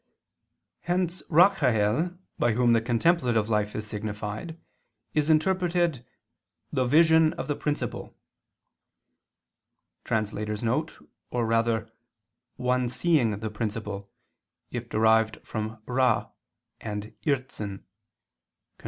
[0.79, 4.59] Hence Rachael, by whom the contemplative life is signified,
[5.13, 6.03] is interpreted
[6.73, 8.17] "the vision of the principle,"
[10.09, 11.87] [*Or rather,
[12.55, 14.09] 'One seeing the principle,'
[14.71, 16.31] if derived from rah
[16.79, 17.83] and irzn; Cf.